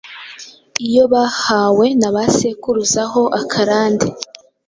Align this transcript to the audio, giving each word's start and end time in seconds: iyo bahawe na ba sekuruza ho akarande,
iyo 0.87 1.03
bahawe 1.13 1.85
na 1.99 2.09
ba 2.15 2.23
sekuruza 2.35 3.01
ho 3.11 3.23
akarande, 3.41 4.05